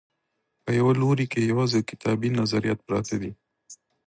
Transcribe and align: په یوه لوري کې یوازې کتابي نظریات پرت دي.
په 0.63 0.71
یوه 0.79 0.93
لوري 1.01 1.25
کې 1.31 1.49
یوازې 1.51 1.79
کتابي 1.89 2.29
نظریات 2.39 2.79
پرت 2.87 3.05
دي. 3.21 3.31